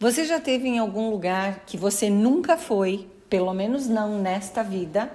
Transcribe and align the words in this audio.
Você 0.00 0.24
já 0.24 0.38
teve 0.38 0.68
em 0.68 0.78
algum 0.78 1.10
lugar 1.10 1.64
que 1.66 1.76
você 1.76 2.08
nunca 2.08 2.56
foi, 2.56 3.08
pelo 3.28 3.52
menos 3.52 3.88
não 3.88 4.20
nesta 4.20 4.62
vida, 4.62 5.10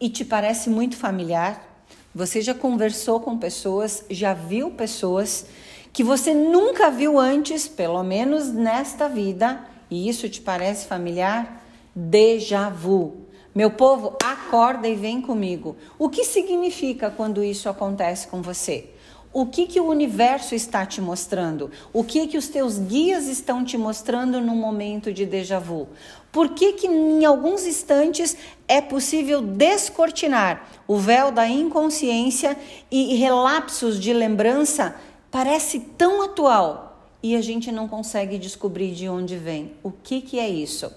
e 0.00 0.08
te 0.08 0.24
parece 0.24 0.70
muito 0.70 0.96
familiar? 0.96 1.84
Você 2.14 2.40
já 2.40 2.54
conversou 2.54 3.20
com 3.20 3.36
pessoas, 3.36 4.02
já 4.08 4.32
viu 4.32 4.70
pessoas 4.70 5.44
que 5.92 6.02
você 6.02 6.32
nunca 6.32 6.90
viu 6.90 7.18
antes, 7.18 7.68
pelo 7.68 8.02
menos 8.02 8.50
nesta 8.50 9.10
vida, 9.10 9.62
e 9.90 10.08
isso 10.08 10.26
te 10.26 10.40
parece 10.40 10.86
familiar? 10.86 11.62
Déjà 11.94 12.70
vu. 12.70 13.26
Meu 13.54 13.72
povo, 13.72 14.16
acorda 14.24 14.88
e 14.88 14.94
vem 14.94 15.20
comigo. 15.20 15.76
O 15.98 16.08
que 16.08 16.24
significa 16.24 17.10
quando 17.10 17.44
isso 17.44 17.68
acontece 17.68 18.26
com 18.28 18.40
você? 18.40 18.88
O 19.34 19.44
que, 19.44 19.66
que 19.66 19.80
o 19.80 19.88
universo 19.88 20.54
está 20.54 20.86
te 20.86 21.00
mostrando? 21.00 21.68
O 21.92 22.04
que, 22.04 22.28
que 22.28 22.38
os 22.38 22.46
teus 22.46 22.78
guias 22.78 23.26
estão 23.26 23.64
te 23.64 23.76
mostrando 23.76 24.40
no 24.40 24.54
momento 24.54 25.12
de 25.12 25.26
déjà 25.26 25.58
vu? 25.58 25.88
Por 26.30 26.50
que, 26.50 26.74
que 26.74 26.86
em 26.86 27.24
alguns 27.24 27.66
instantes 27.66 28.36
é 28.68 28.80
possível 28.80 29.42
descortinar 29.42 30.68
o 30.86 30.96
véu 30.96 31.32
da 31.32 31.48
inconsciência 31.48 32.56
e 32.88 33.16
relapsos 33.16 33.98
de 33.98 34.12
lembrança 34.12 34.94
parece 35.32 35.80
tão 35.80 36.22
atual 36.22 37.10
e 37.20 37.34
a 37.34 37.40
gente 37.40 37.72
não 37.72 37.88
consegue 37.88 38.38
descobrir 38.38 38.92
de 38.92 39.08
onde 39.08 39.36
vem? 39.36 39.72
O 39.82 39.90
que, 39.90 40.20
que 40.20 40.38
é 40.38 40.48
isso? 40.48 40.92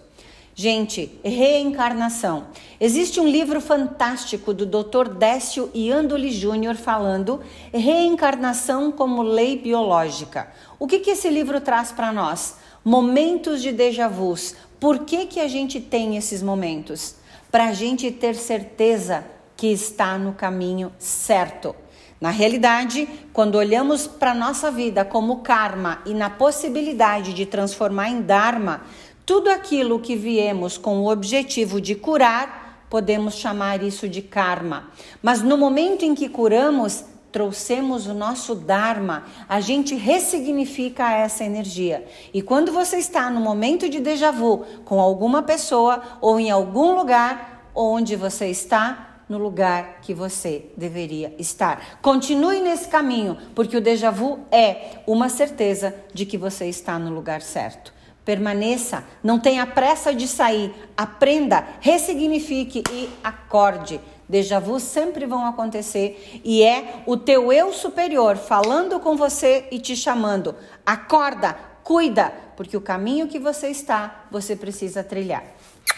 Gente, 0.59 1.20
reencarnação. 1.23 2.47
Existe 2.81 3.20
um 3.20 3.27
livro 3.27 3.61
fantástico 3.61 4.55
do 4.55 4.66
Dr. 4.66 5.07
Décio 5.07 5.70
Iandoli 5.71 6.31
Júnior 6.31 6.73
falando 6.73 7.41
reencarnação 7.71 8.91
como 8.91 9.21
lei 9.21 9.59
biológica. 9.59 10.52
O 10.80 10.88
que, 10.88 10.97
que 10.97 11.11
esse 11.11 11.30
livro 11.30 11.61
traz 11.61 11.91
para 11.91 12.11
nós? 12.11 12.55
Momentos 12.83 13.61
de 13.61 13.71
déjà 13.71 14.07
vus. 14.07 14.55
Por 14.80 15.05
que, 15.05 15.27
que 15.27 15.39
a 15.39 15.47
gente 15.47 15.80
tem 15.80 16.17
esses 16.17 16.41
momentos? 16.41 17.17
Para 17.52 17.66
a 17.66 17.73
gente 17.73 18.09
ter 18.09 18.33
certeza 18.33 19.23
que 19.55 19.67
está 19.67 20.17
no 20.17 20.33
caminho 20.33 20.91
certo. 20.97 21.75
Na 22.19 22.31
realidade, 22.31 23.08
quando 23.31 23.59
olhamos 23.59 24.08
para 24.08 24.31
a 24.31 24.35
nossa 24.35 24.72
vida 24.72 25.05
como 25.05 25.41
karma 25.41 26.02
e 26.03 26.16
na 26.16 26.31
possibilidade 26.31 27.31
de 27.31 27.45
transformar 27.45 28.09
em 28.09 28.23
dharma, 28.23 28.81
tudo 29.28 29.50
aquilo 29.50 30.00
que 30.00 30.16
viemos 30.16 30.78
com 30.78 31.02
o 31.02 31.11
objetivo 31.11 31.81
de 31.81 31.95
curar, 31.95 32.86
podemos 32.89 33.34
chamar 33.34 33.84
isso 33.84 34.08
de 34.08 34.22
karma. 34.22 34.89
Mas 35.22 35.42
no 35.42 35.58
momento 35.58 36.06
em 36.06 36.16
que 36.16 36.30
curamos, 36.30 37.03
trouxemos 37.30 38.08
o 38.08 38.14
nosso 38.14 38.56
Dharma, 38.56 39.25
a 39.50 39.59
gente 39.59 39.95
ressignifica 39.95 41.11
essa 41.11 41.44
energia. 41.44 42.08
E 42.34 42.42
quando 42.42 42.72
você 42.72 43.00
está 43.00 43.30
no 43.30 43.42
momento 43.42 43.89
de 43.89 44.00
déjà 44.00 44.31
vu 44.31 44.66
com 44.86 44.97
alguma 45.02 45.44
pessoa 45.44 46.02
ou 46.22 46.39
em 46.39 46.50
algum 46.50 46.95
lugar 46.95 47.69
onde 47.75 48.16
você 48.16 48.47
está, 48.47 49.03
no 49.28 49.38
lugar 49.38 50.00
que 50.02 50.14
você 50.14 50.72
deveria 50.78 51.36
estar. 51.38 52.00
Continue 52.02 52.62
nesse 52.62 52.88
caminho, 52.88 53.38
porque 53.53 53.75
o 53.75 53.81
déjà 53.81 54.09
vu 54.09 54.39
é 54.50 55.02
uma 55.06 55.28
certeza 55.28 55.94
de 56.14 56.25
que 56.25 56.38
você 56.38 56.67
está 56.67 56.97
no 56.97 57.14
lugar 57.14 57.41
certo. 57.41 57.97
Permaneça, 58.28 59.06
não 59.23 59.39
tenha 59.39 59.66
pressa 59.66 60.14
de 60.14 60.28
sair, 60.28 60.75
aprenda, 60.97 61.66
ressignifique 61.80 62.84
e 62.92 63.09
acorde. 63.23 64.02
Déjà 64.28 64.59
vu 64.59 64.81
sempre 64.81 65.25
vão 65.25 65.45
acontecer 65.45 66.42
e 66.44 66.61
é 66.61 67.03
o 67.06 67.16
teu 67.16 67.53
eu 67.53 67.72
superior 67.72 68.36
falando 68.36 69.00
com 69.00 69.16
você 69.16 69.69
e 69.72 69.80
te 69.80 69.95
chamando. 69.95 70.53
Acorda, 70.86 71.58
cuida, 71.86 72.34
porque 72.58 72.75
o 72.75 72.81
caminho 72.81 73.30
que 73.30 73.39
você 73.39 73.69
está, 73.69 74.25
você 74.30 74.58
precisa 74.58 75.06
trilhar. 75.06 75.45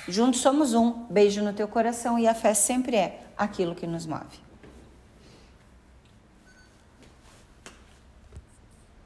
Juntos 0.07 0.41
somos 0.41 0.75
um. 0.75 1.07
Beijo 1.09 1.41
no 1.41 1.51
teu 1.51 1.67
coração 1.67 2.19
e 2.19 2.27
a 2.27 2.35
fé 2.35 2.53
sempre 2.53 2.95
é 2.95 3.21
aquilo 3.35 3.73
que 3.73 3.87
nos 3.87 4.05
move. 4.05 4.48